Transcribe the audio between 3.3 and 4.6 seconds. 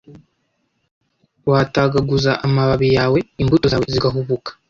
imbuto zawe zigahubuka,